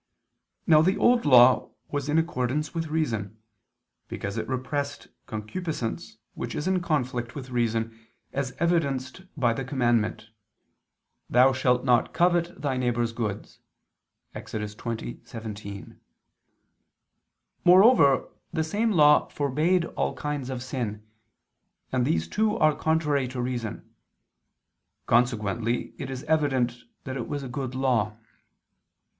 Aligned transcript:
Now 0.65 0.81
the 0.81 0.97
Old 0.97 1.25
Law 1.27 1.73
was 1.91 2.09
in 2.09 2.17
accordance 2.17 2.73
with 2.73 2.87
reason. 2.87 3.37
Because 4.07 4.35
it 4.35 4.47
repressed 4.49 5.09
concupiscence 5.27 6.17
which 6.33 6.55
is 6.55 6.67
in 6.67 6.81
conflict 6.81 7.35
with 7.35 7.51
reason, 7.51 7.95
as 8.33 8.53
evidenced 8.57 9.21
by 9.37 9.53
the 9.53 9.63
commandment, 9.63 10.29
"Thou 11.29 11.53
shalt 11.53 11.83
not 11.85 12.13
covet 12.15 12.59
thy 12.59 12.77
neighbor's 12.77 13.11
goods" 13.11 13.59
(Ex. 14.33 14.53
20:17). 14.55 15.99
Moreover 17.63 18.27
the 18.51 18.63
same 18.63 18.91
law 18.93 19.27
forbade 19.27 19.85
all 19.85 20.15
kinds 20.15 20.49
of 20.49 20.63
sin; 20.63 21.05
and 21.91 22.07
these 22.07 22.27
too 22.27 22.57
are 22.57 22.75
contrary 22.75 23.27
to 23.27 23.39
reason. 23.39 23.87
Consequently 25.05 25.93
it 25.99 26.09
is 26.09 26.23
evident 26.23 26.85
that 27.03 27.17
it 27.17 27.27
was 27.27 27.43
a 27.43 27.47
good 27.47 27.75
law. 27.75 28.17